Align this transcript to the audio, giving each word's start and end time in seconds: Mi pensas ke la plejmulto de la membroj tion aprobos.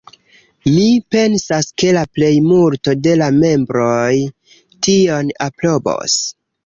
Mi 0.67 0.85
pensas 1.15 1.67
ke 1.81 1.91
la 1.97 2.03
plejmulto 2.17 2.95
de 3.09 3.13
la 3.23 3.27
membroj 3.43 4.17
tion 4.89 5.31
aprobos. 5.51 6.17